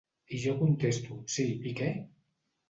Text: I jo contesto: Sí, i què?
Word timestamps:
I 0.37 0.37
jo 0.45 0.53
contesto: 0.61 1.19
Sí, 1.35 1.47
i 1.73 1.75
què? 1.83 1.91